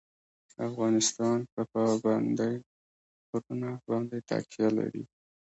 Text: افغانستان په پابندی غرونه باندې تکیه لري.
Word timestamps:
افغانستان 0.67 1.37
په 1.53 1.61
پابندی 1.73 2.53
غرونه 3.29 3.69
باندې 3.87 4.17
تکیه 4.29 4.69
لري. 4.77 5.03